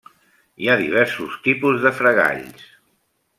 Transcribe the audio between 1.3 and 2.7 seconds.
tipus de fregalls.